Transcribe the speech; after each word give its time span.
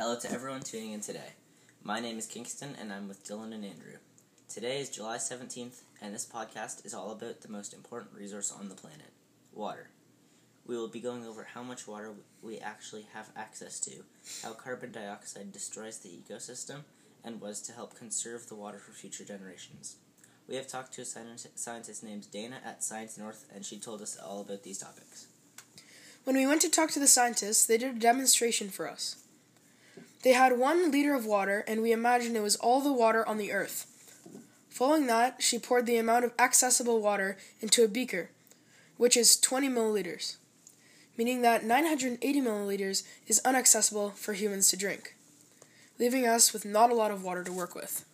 Hello 0.00 0.16
to 0.16 0.30
everyone 0.30 0.60
tuning 0.60 0.92
in 0.92 1.00
today. 1.00 1.32
My 1.82 1.98
name 1.98 2.18
is 2.18 2.26
Kingston 2.26 2.76
and 2.80 2.92
I'm 2.92 3.08
with 3.08 3.26
Dylan 3.26 3.52
and 3.52 3.64
Andrew. 3.64 3.96
Today 4.48 4.78
is 4.78 4.90
July 4.90 5.16
17th 5.16 5.80
and 6.00 6.14
this 6.14 6.24
podcast 6.24 6.86
is 6.86 6.94
all 6.94 7.10
about 7.10 7.40
the 7.40 7.48
most 7.48 7.74
important 7.74 8.14
resource 8.14 8.52
on 8.52 8.68
the 8.68 8.76
planet 8.76 9.10
water. 9.52 9.90
We 10.64 10.76
will 10.76 10.86
be 10.86 11.00
going 11.00 11.26
over 11.26 11.48
how 11.52 11.64
much 11.64 11.88
water 11.88 12.12
we 12.42 12.58
actually 12.58 13.06
have 13.12 13.30
access 13.34 13.80
to, 13.80 14.04
how 14.44 14.52
carbon 14.52 14.92
dioxide 14.92 15.50
destroys 15.50 15.98
the 15.98 16.10
ecosystem, 16.10 16.82
and 17.24 17.40
was 17.40 17.60
to 17.62 17.72
help 17.72 17.98
conserve 17.98 18.46
the 18.46 18.54
water 18.54 18.78
for 18.78 18.92
future 18.92 19.24
generations. 19.24 19.96
We 20.48 20.54
have 20.54 20.68
talked 20.68 20.94
to 20.94 21.02
a 21.02 21.06
scientist 21.56 22.04
named 22.04 22.30
Dana 22.30 22.60
at 22.64 22.84
Science 22.84 23.18
North, 23.18 23.46
and 23.52 23.64
she 23.64 23.80
told 23.80 24.00
us 24.00 24.16
all 24.16 24.42
about 24.42 24.62
these 24.62 24.78
topics. 24.78 25.26
When 26.22 26.36
we 26.36 26.46
went 26.46 26.60
to 26.60 26.70
talk 26.70 26.92
to 26.92 27.00
the 27.00 27.08
scientists, 27.08 27.66
they 27.66 27.78
did 27.78 27.96
a 27.96 27.98
demonstration 27.98 28.68
for 28.68 28.88
us. 28.88 29.16
They 30.22 30.32
had 30.32 30.58
one 30.58 30.90
liter 30.90 31.14
of 31.14 31.26
water, 31.26 31.64
and 31.68 31.80
we 31.80 31.92
imagined 31.92 32.36
it 32.36 32.42
was 32.42 32.56
all 32.56 32.80
the 32.80 32.92
water 32.92 33.26
on 33.26 33.38
the 33.38 33.52
earth. 33.52 33.86
Following 34.68 35.06
that, 35.06 35.42
she 35.42 35.58
poured 35.58 35.86
the 35.86 35.96
amount 35.96 36.24
of 36.24 36.32
accessible 36.38 37.00
water 37.00 37.36
into 37.60 37.84
a 37.84 37.88
beaker, 37.88 38.30
which 38.96 39.16
is 39.16 39.38
20 39.38 39.68
milliliters, 39.68 40.36
meaning 41.16 41.42
that 41.42 41.64
980 41.64 42.40
milliliters 42.40 43.04
is 43.26 43.40
inaccessible 43.44 44.10
for 44.10 44.34
humans 44.34 44.68
to 44.70 44.76
drink, 44.76 45.14
leaving 45.98 46.26
us 46.26 46.52
with 46.52 46.64
not 46.64 46.90
a 46.90 46.94
lot 46.94 47.10
of 47.10 47.22
water 47.22 47.44
to 47.44 47.52
work 47.52 47.74
with. 47.74 48.04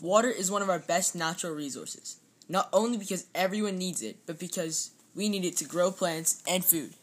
Water 0.00 0.30
is 0.30 0.50
one 0.50 0.62
of 0.62 0.70
our 0.70 0.80
best 0.80 1.14
natural 1.14 1.54
resources, 1.54 2.16
not 2.48 2.68
only 2.72 2.98
because 2.98 3.26
everyone 3.34 3.78
needs 3.78 4.02
it, 4.02 4.16
but 4.26 4.38
because 4.38 4.90
we 5.14 5.28
need 5.28 5.44
it 5.44 5.56
to 5.56 5.64
grow 5.64 5.90
plants 5.90 6.42
and 6.48 6.64
food. 6.64 6.94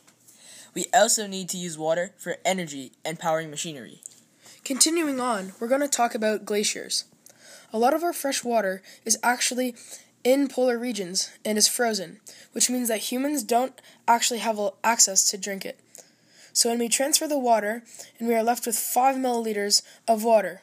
We 0.73 0.85
also 0.93 1.27
need 1.27 1.49
to 1.49 1.57
use 1.57 1.77
water 1.77 2.11
for 2.17 2.37
energy 2.45 2.91
and 3.03 3.19
powering 3.19 3.49
machinery. 3.49 4.01
Continuing 4.69 5.19
on, 5.19 5.53
we're 5.59 5.67
going 5.67 5.81
to 5.81 5.87
talk 5.87 6.13
about 6.13 6.45
glaciers. 6.45 7.05
A 7.73 7.79
lot 7.79 7.95
of 7.95 8.03
our 8.03 8.13
fresh 8.13 8.43
water 8.43 8.83
is 9.03 9.17
actually 9.23 9.73
in 10.23 10.47
polar 10.47 10.77
regions 10.77 11.31
and 11.43 11.57
is 11.57 11.67
frozen, 11.67 12.19
which 12.51 12.69
means 12.69 12.87
that 12.87 13.09
humans 13.11 13.41
don't 13.41 13.81
actually 14.07 14.37
have 14.37 14.59
access 14.83 15.27
to 15.31 15.39
drink 15.39 15.65
it. 15.65 15.79
So 16.53 16.69
when 16.69 16.77
we 16.77 16.87
transfer 16.87 17.27
the 17.27 17.39
water, 17.39 17.81
and 18.19 18.27
we 18.27 18.35
are 18.35 18.43
left 18.43 18.67
with 18.67 18.77
5 18.77 19.15
milliliters 19.15 19.81
of 20.07 20.23
water, 20.23 20.61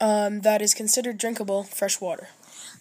um, 0.00 0.40
that 0.40 0.62
is 0.62 0.72
considered 0.72 1.18
drinkable 1.18 1.64
fresh 1.64 2.00
water. 2.00 2.28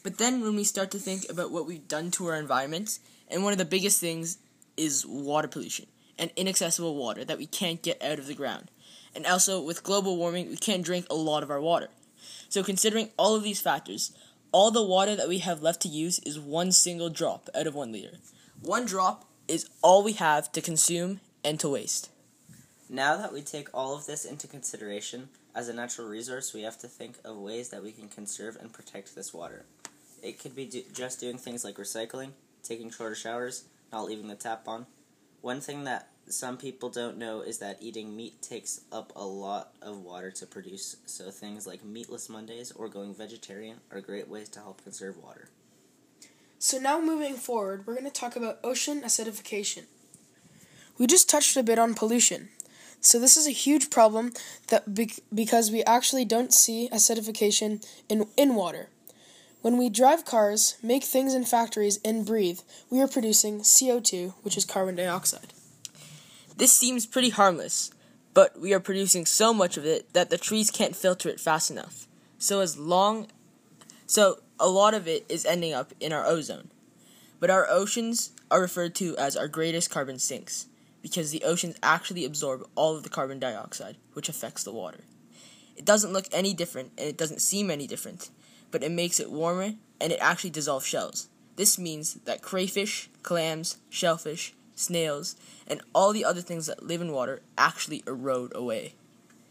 But 0.01 0.17
then 0.17 0.39
when 0.39 0.55
we 0.55 0.63
start 0.63 0.91
to 0.91 0.97
think 0.97 1.29
about 1.29 1.51
what 1.51 1.67
we've 1.67 1.89
done 1.89 2.09
to 2.11 2.27
our 2.27 2.37
environment, 2.37 2.99
and 3.27 3.43
one 3.43 3.51
of 3.51 3.59
the 3.59 3.65
biggest 3.65 3.99
things 3.99 4.37
is 4.77 5.05
water 5.05 5.49
pollution 5.49 5.87
and 6.17 6.31
inaccessible 6.37 6.95
water 6.95 7.25
that 7.25 7.37
we 7.37 7.47
can't 7.47 7.81
get 7.81 8.01
out 8.01 8.17
of 8.17 8.27
the 8.27 8.33
ground. 8.33 8.71
And 9.15 9.25
also, 9.25 9.61
with 9.61 9.83
global 9.83 10.17
warming, 10.17 10.49
we 10.49 10.57
can't 10.57 10.83
drink 10.83 11.05
a 11.09 11.15
lot 11.15 11.41
of 11.41 11.49
our 11.49 11.61
water. 11.61 11.87
So, 12.49 12.63
considering 12.63 13.09
all 13.17 13.35
of 13.35 13.43
these 13.43 13.61
factors, 13.61 14.11
all 14.51 14.71
the 14.71 14.83
water 14.83 15.15
that 15.15 15.29
we 15.29 15.39
have 15.39 15.61
left 15.61 15.81
to 15.81 15.87
use 15.87 16.19
is 16.19 16.39
one 16.39 16.71
single 16.71 17.09
drop 17.09 17.49
out 17.55 17.67
of 17.67 17.75
one 17.75 17.91
liter. 17.91 18.17
One 18.61 18.85
drop 18.85 19.25
is 19.47 19.69
all 19.81 20.03
we 20.03 20.13
have 20.13 20.51
to 20.53 20.61
consume 20.61 21.21
and 21.43 21.59
to 21.59 21.69
waste. 21.69 22.09
Now 22.89 23.17
that 23.17 23.33
we 23.33 23.41
take 23.41 23.69
all 23.73 23.95
of 23.95 24.05
this 24.05 24.25
into 24.25 24.47
consideration, 24.47 25.29
as 25.55 25.69
a 25.69 25.73
natural 25.73 26.07
resource, 26.07 26.53
we 26.53 26.63
have 26.63 26.77
to 26.79 26.87
think 26.87 27.15
of 27.23 27.37
ways 27.37 27.69
that 27.69 27.83
we 27.83 27.91
can 27.91 28.09
conserve 28.09 28.57
and 28.59 28.73
protect 28.73 29.15
this 29.15 29.33
water. 29.33 29.65
It 30.21 30.39
could 30.39 30.55
be 30.55 30.65
do- 30.65 30.83
just 30.93 31.19
doing 31.19 31.37
things 31.37 31.63
like 31.63 31.77
recycling, 31.77 32.31
taking 32.63 32.89
shorter 32.89 33.15
showers, 33.15 33.65
not 33.91 34.05
leaving 34.05 34.27
the 34.27 34.35
tap 34.35 34.67
on. 34.67 34.85
One 35.41 35.61
thing 35.61 35.83
that 35.85 36.09
some 36.27 36.57
people 36.57 36.89
don't 36.89 37.17
know 37.17 37.41
is 37.41 37.59
that 37.59 37.77
eating 37.81 38.15
meat 38.15 38.41
takes 38.41 38.81
up 38.91 39.11
a 39.15 39.25
lot 39.25 39.73
of 39.81 39.99
water 39.99 40.31
to 40.31 40.45
produce, 40.45 40.97
so 41.05 41.29
things 41.29 41.67
like 41.67 41.83
meatless 41.83 42.29
Mondays 42.29 42.71
or 42.71 42.89
going 42.89 43.13
vegetarian 43.13 43.77
are 43.91 44.01
great 44.01 44.27
ways 44.27 44.49
to 44.49 44.59
help 44.59 44.83
conserve 44.83 45.21
water. 45.21 45.49
So, 46.57 46.79
now 46.79 46.99
moving 46.99 47.35
forward, 47.35 47.85
we're 47.85 47.93
going 47.93 48.05
to 48.05 48.11
talk 48.11 48.35
about 48.35 48.59
ocean 48.63 49.01
acidification. 49.01 49.83
We 50.97 51.05
just 51.05 51.29
touched 51.29 51.57
a 51.57 51.63
bit 51.63 51.77
on 51.77 51.93
pollution. 51.93 52.49
So 53.01 53.19
this 53.19 53.37
is 53.37 53.45
a 53.45 53.51
huge 53.51 53.91
problem 53.91 54.33
that 54.69 54.95
be- 54.95 55.13
because 55.31 55.69
we 55.69 55.83
actually 55.83 56.25
don't 56.25 56.51
see 56.51 56.89
acidification 56.91 57.85
in 58.09 58.27
in 58.35 58.55
water. 58.55 58.89
When 59.61 59.77
we 59.77 59.89
drive 59.89 60.25
cars, 60.25 60.75
make 60.81 61.03
things 61.03 61.35
in 61.35 61.45
factories, 61.45 61.99
and 62.03 62.25
breathe, 62.25 62.61
we 62.89 62.99
are 63.01 63.07
producing 63.07 63.59
CO2, 63.61 64.33
which 64.41 64.57
is 64.57 64.65
carbon 64.65 64.95
dioxide. 64.95 65.53
This 66.57 66.71
seems 66.71 67.05
pretty 67.05 67.29
harmless, 67.29 67.91
but 68.33 68.59
we 68.59 68.73
are 68.73 68.79
producing 68.79 69.25
so 69.25 69.53
much 69.53 69.75
of 69.75 69.85
it 69.85 70.13
that 70.13 70.29
the 70.29 70.37
trees 70.37 70.71
can't 70.71 70.95
filter 70.95 71.27
it 71.29 71.39
fast 71.39 71.69
enough. 71.69 72.07
So 72.37 72.61
as 72.61 72.77
long 72.77 73.27
so 74.07 74.39
a 74.59 74.69
lot 74.69 74.93
of 74.93 75.07
it 75.07 75.25
is 75.27 75.45
ending 75.45 75.73
up 75.73 75.93
in 75.99 76.13
our 76.13 76.25
ozone. 76.25 76.69
But 77.39 77.49
our 77.49 77.67
oceans 77.69 78.31
are 78.49 78.61
referred 78.61 78.95
to 78.95 79.17
as 79.17 79.35
our 79.35 79.47
greatest 79.47 79.89
carbon 79.89 80.19
sinks 80.19 80.67
because 81.01 81.31
the 81.31 81.43
oceans 81.43 81.75
actually 81.83 82.25
absorb 82.25 82.67
all 82.75 82.95
of 82.95 83.03
the 83.03 83.09
carbon 83.09 83.39
dioxide, 83.39 83.97
which 84.13 84.29
affects 84.29 84.63
the 84.63 84.71
water. 84.71 85.01
It 85.75 85.85
doesn't 85.85 86.13
look 86.13 86.27
any 86.31 86.53
different 86.53 86.93
and 86.97 87.07
it 87.07 87.17
doesn't 87.17 87.41
seem 87.41 87.69
any 87.69 87.85
different, 87.85 88.29
but 88.71 88.83
it 88.83 88.91
makes 88.91 89.19
it 89.19 89.31
warmer 89.31 89.73
and 89.99 90.11
it 90.13 90.19
actually 90.21 90.51
dissolves 90.51 90.85
shells. 90.85 91.27
This 91.57 91.77
means 91.77 92.15
that 92.25 92.41
crayfish, 92.41 93.09
clams, 93.23 93.77
shellfish, 93.89 94.53
snails, 94.75 95.35
and 95.67 95.81
all 95.93 96.13
the 96.13 96.25
other 96.25 96.41
things 96.41 96.67
that 96.67 96.83
live 96.83 97.01
in 97.01 97.11
water 97.11 97.41
actually 97.57 98.03
erode 98.05 98.51
away. 98.55 98.93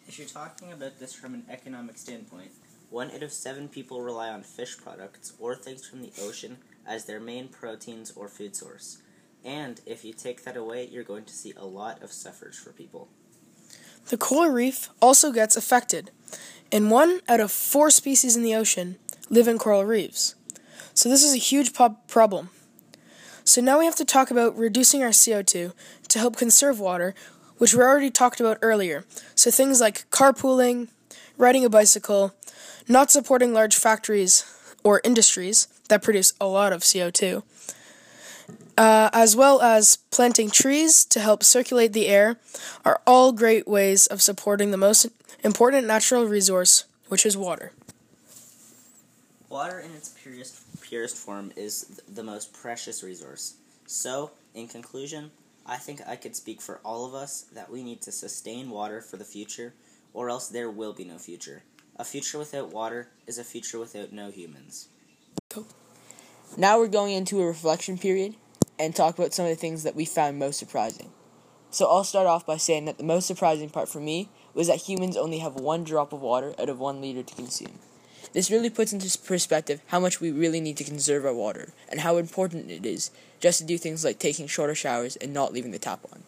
If 0.06 0.18
you're 0.18 0.28
talking 0.28 0.72
about 0.72 1.00
this 1.00 1.14
from 1.14 1.34
an 1.34 1.44
economic 1.48 1.96
standpoint, 1.96 2.52
one 2.90 3.10
out 3.10 3.22
of 3.22 3.32
seven 3.32 3.68
people 3.68 4.02
rely 4.02 4.28
on 4.28 4.42
fish 4.42 4.76
products 4.78 5.32
or 5.40 5.56
things 5.56 5.86
from 5.86 6.02
the 6.02 6.12
ocean 6.22 6.58
as 6.86 7.06
their 7.06 7.20
main 7.20 7.48
proteins 7.48 8.12
or 8.14 8.28
food 8.28 8.54
source. 8.54 8.98
And 9.44 9.80
if 9.84 10.04
you 10.04 10.12
take 10.12 10.44
that 10.44 10.56
away, 10.56 10.86
you're 10.86 11.02
going 11.02 11.24
to 11.24 11.34
see 11.34 11.52
a 11.56 11.66
lot 11.66 12.02
of 12.02 12.12
suffrage 12.12 12.56
for 12.56 12.70
people. 12.70 13.08
The 14.08 14.16
coral 14.18 14.52
reef 14.52 14.90
also 15.00 15.32
gets 15.32 15.56
affected, 15.56 16.10
and 16.70 16.90
one 16.90 17.20
out 17.28 17.40
of 17.40 17.50
four 17.50 17.90
species 17.90 18.36
in 18.36 18.42
the 18.42 18.54
ocean 18.54 18.96
live 19.30 19.48
in 19.48 19.58
coral 19.58 19.84
reefs. 19.84 20.34
So 20.92 21.08
this 21.08 21.24
is 21.24 21.34
a 21.34 21.38
huge 21.38 21.72
po- 21.72 21.96
problem. 22.06 22.50
So 23.47 23.60
now 23.60 23.78
we 23.78 23.84
have 23.84 23.94
to 23.97 24.06
talk 24.06 24.31
about 24.31 24.56
reducing 24.56 25.03
our 25.03 25.10
CO2 25.10 25.72
to 26.09 26.19
help 26.19 26.37
conserve 26.37 26.81
water, 26.81 27.15
which 27.59 27.75
we 27.75 27.82
already 27.82 28.10
talked 28.10 28.41
about 28.41 28.59
earlier. 28.62 29.05
So 29.34 29.50
things 29.50 29.82
like 29.82 30.09
carpooling, 30.10 30.88
riding 31.37 31.62
a 31.62 31.69
bicycle, 31.69 32.34
not 32.88 33.10
supporting 33.10 33.53
large 33.53 33.77
factories 33.77 34.44
or 34.82 35.03
industries 35.05 35.69
that 35.91 36.03
produce 36.03 36.32
a 36.41 36.47
lot 36.47 36.72
of 36.72 36.81
CO2, 36.81 37.43
uh, 38.78 39.10
as 39.12 39.37
well 39.37 39.61
as 39.61 39.97
planting 40.11 40.50
trees 40.50 41.05
to 41.05 41.21
help 41.21 41.43
circulate 41.43 41.93
the 41.93 42.09
air, 42.09 42.38
are 42.82 43.03
all 43.06 43.31
great 43.31 43.69
ways 43.69 44.06
of 44.06 44.22
supporting 44.22 44.71
the 44.71 44.78
most 44.78 45.06
important 45.44 45.87
natural 45.87 46.25
resource, 46.25 46.84
which 47.09 47.26
is 47.26 47.37
water. 47.37 47.72
Water 49.54 49.78
in 49.78 49.92
its 49.92 50.09
purest, 50.09 50.81
purest 50.81 51.16
form 51.16 51.53
is 51.54 52.00
the 52.12 52.25
most 52.25 52.53
precious 52.53 53.04
resource. 53.04 53.54
So, 53.87 54.32
in 54.53 54.66
conclusion, 54.66 55.31
I 55.65 55.76
think 55.76 56.00
I 56.04 56.16
could 56.16 56.34
speak 56.34 56.60
for 56.60 56.81
all 56.84 57.06
of 57.06 57.15
us 57.15 57.42
that 57.53 57.70
we 57.70 57.84
need 57.84 58.03
to 58.03 58.10
sustain 58.10 58.69
water 58.69 59.00
for 59.00 59.16
the 59.16 59.22
future, 59.22 59.72
or 60.12 60.28
else 60.28 60.48
there 60.48 60.69
will 60.69 60.93
be 60.93 61.04
no 61.04 61.19
future. 61.19 61.62
A 61.94 62.03
future 62.03 62.37
without 62.37 62.72
water 62.72 63.10
is 63.28 63.38
a 63.38 63.44
future 63.44 63.78
without 63.78 64.12
no 64.12 64.32
humans. 64.32 64.88
Now 66.56 66.81
we're 66.81 66.88
going 66.88 67.14
into 67.14 67.41
a 67.41 67.47
reflection 67.47 67.97
period 67.97 68.34
and 68.76 68.93
talk 68.93 69.16
about 69.16 69.34
some 69.34 69.44
of 69.44 69.53
the 69.53 69.56
things 69.56 69.84
that 69.84 69.94
we 69.94 70.04
found 70.04 70.37
most 70.37 70.59
surprising. 70.59 71.12
So 71.70 71.88
I'll 71.88 72.03
start 72.03 72.26
off 72.26 72.44
by 72.44 72.56
saying 72.56 72.87
that 72.87 72.98
the 72.98 73.04
most 73.04 73.28
surprising 73.28 73.70
part 73.70 73.88
for 73.88 74.00
me 74.00 74.31
was 74.53 74.67
that 74.67 74.88
humans 74.88 75.17
only 75.17 75.38
have 75.38 75.55
one 75.55 75.84
drop 75.84 76.12
of 76.12 76.20
water 76.23 76.56
out 76.58 76.69
of 76.69 76.81
one 76.81 77.00
liter 77.00 77.23
to 77.23 77.34
consume. 77.37 77.78
This 78.34 78.50
really 78.50 78.69
puts 78.69 78.92
into 78.92 79.16
perspective 79.20 79.81
how 79.86 80.00
much 80.00 80.20
we 80.20 80.32
really 80.32 80.60
need 80.60 80.76
to 80.78 80.84
conserve 80.84 81.25
our 81.25 81.32
water 81.32 81.72
and 81.88 82.00
how 82.00 82.16
important 82.19 82.70
it 82.70 82.84
is 82.84 83.10
just 83.40 83.60
to 83.60 83.64
do 83.64 83.78
things 83.78 84.04
like 84.04 84.19
taking 84.19 84.48
shorter 84.48 84.75
showers 84.75 85.16
and 85.16 85.32
not 85.32 85.52
leaving 85.52 85.70
the 85.70 85.78
tap 85.78 86.00
on. 86.12 86.25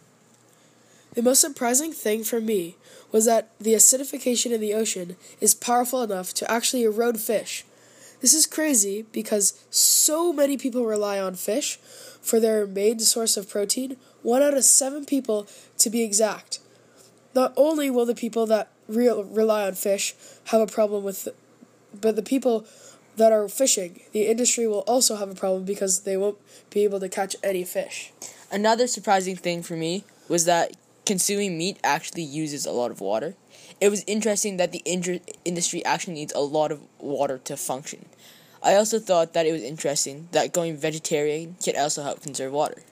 The 1.15 1.23
most 1.23 1.41
surprising 1.41 1.93
thing 1.93 2.25
for 2.25 2.41
me 2.41 2.77
was 3.11 3.25
that 3.25 3.51
the 3.59 3.75
acidification 3.75 4.53
in 4.53 4.61
the 4.61 4.75
ocean 4.75 5.17
is 5.41 5.55
powerful 5.55 6.03
enough 6.03 6.33
to 6.35 6.51
actually 6.51 6.85
erode 6.85 7.19
fish. 7.19 7.65
This 8.21 8.35
is 8.35 8.47
crazy 8.47 9.05
because 9.13 9.65
so 9.71 10.33
many 10.33 10.57
people 10.57 10.87
rely 10.87 11.19
on 11.19 11.35
fish 11.35 11.77
for 12.21 12.39
their 12.39 12.67
main 12.67 12.99
source 13.01 13.37
of 13.37 13.49
protein, 13.49 13.97
one 14.23 14.43
out 14.43 14.55
of 14.55 14.65
seven 14.65 15.05
people 15.05 15.47
to 15.79 15.91
be 15.91 16.03
exact. 16.03 16.61
Not 17.35 17.53
only 17.57 17.91
will 17.91 18.07
the 18.07 18.15
people 18.15 18.47
that 18.47 18.71
re- 18.87 19.09
rely 19.09 19.67
on 19.67 19.75
fish 19.75 20.15
have 20.47 20.61
a 20.61 20.67
problem 20.67 21.03
with, 21.03 21.29
but 22.01 22.17
the 22.17 22.23
people 22.23 22.67
that 23.17 23.33
are 23.33 23.49
fishing, 23.49 24.01
the 24.13 24.27
industry 24.27 24.67
will 24.67 24.85
also 24.87 25.17
have 25.17 25.31
a 25.31 25.35
problem 25.35 25.65
because 25.65 26.01
they 26.01 26.17
won't 26.17 26.39
be 26.71 26.85
able 26.85 27.01
to 27.01 27.09
catch 27.09 27.35
any 27.43 27.65
fish. 27.65 28.13
Another 28.51 28.87
surprising 28.87 29.37
thing 29.37 29.63
for 29.63 29.75
me 29.75 30.05
was 30.29 30.45
that 30.45 30.73
consuming 31.05 31.57
meat 31.57 31.79
actually 31.83 32.23
uses 32.23 32.67
a 32.67 32.73
lot 32.73 32.91
of 32.91 33.01
water. 33.01 33.35
It 33.81 33.89
was 33.89 34.05
interesting 34.07 34.57
that 34.59 34.73
the 34.73 34.83
inju- 34.87 35.23
industry 35.45 35.85
actually 35.85 36.15
needs 36.15 36.33
a 36.35 36.41
lot 36.41 36.73
of 36.73 36.81
water 36.99 37.39
to 37.45 37.57
function. 37.57 38.07
I 38.63 38.75
also 38.75 38.99
thought 38.99 39.33
that 39.35 39.47
it 39.47 39.53
was 39.53 39.63
interesting 39.63 40.29
that 40.33 40.53
going 40.53 40.77
vegetarian 40.77 41.57
can 41.63 41.77
also 41.77 42.03
help 42.03 42.23
conserve 42.23 42.53
water. 42.53 42.83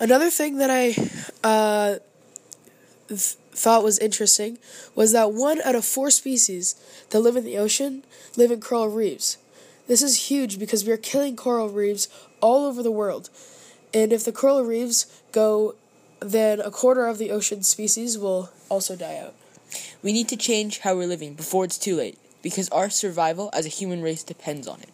Another 0.00 0.28
thing 0.30 0.58
that 0.58 0.70
I 0.70 0.94
uh, 1.42 1.98
th- 3.08 3.36
thought 3.52 3.84
was 3.84 3.98
interesting 3.98 4.58
was 4.94 5.12
that 5.12 5.32
one 5.32 5.60
out 5.62 5.74
of 5.74 5.84
four 5.84 6.10
species 6.10 6.74
that 7.10 7.20
live 7.20 7.36
in 7.36 7.44
the 7.44 7.58
ocean 7.58 8.04
live 8.36 8.50
in 8.50 8.60
coral 8.60 8.88
reefs. 8.88 9.38
This 9.86 10.02
is 10.02 10.28
huge 10.30 10.58
because 10.58 10.84
we 10.84 10.92
are 10.92 10.96
killing 10.96 11.36
coral 11.36 11.68
reefs 11.68 12.08
all 12.40 12.64
over 12.64 12.82
the 12.82 12.90
world. 12.90 13.30
And 13.92 14.12
if 14.12 14.24
the 14.24 14.32
coral 14.32 14.62
reefs 14.62 15.06
go, 15.32 15.74
then 16.20 16.60
a 16.60 16.70
quarter 16.70 17.06
of 17.06 17.18
the 17.18 17.30
ocean 17.30 17.62
species 17.62 18.18
will 18.18 18.50
also 18.68 18.96
die 18.96 19.18
out. 19.18 19.34
We 20.02 20.12
need 20.12 20.28
to 20.28 20.36
change 20.36 20.80
how 20.80 20.96
we're 20.96 21.06
living 21.06 21.34
before 21.34 21.64
it's 21.64 21.78
too 21.78 21.96
late 21.96 22.18
because 22.42 22.68
our 22.70 22.90
survival 22.90 23.50
as 23.52 23.66
a 23.66 23.70
human 23.70 24.02
race 24.02 24.22
depends 24.22 24.66
on 24.68 24.80
it. 24.80 24.90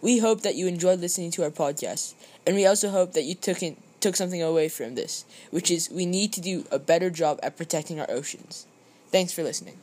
We 0.00 0.18
hope 0.18 0.42
that 0.42 0.54
you 0.54 0.66
enjoyed 0.66 1.00
listening 1.00 1.30
to 1.32 1.44
our 1.44 1.50
podcast, 1.50 2.14
and 2.46 2.54
we 2.54 2.66
also 2.66 2.90
hope 2.90 3.14
that 3.14 3.24
you 3.24 3.34
took 3.34 3.62
in, 3.62 3.76
took 4.04 4.16
something 4.16 4.42
away 4.42 4.68
from 4.68 4.96
this, 4.96 5.24
which 5.50 5.70
is 5.70 5.88
we 5.90 6.04
need 6.04 6.30
to 6.34 6.40
do 6.42 6.66
a 6.70 6.78
better 6.78 7.08
job 7.08 7.40
at 7.42 7.56
protecting 7.56 7.98
our 7.98 8.10
oceans. 8.10 8.66
Thanks 9.10 9.32
for 9.32 9.42
listening. 9.42 9.78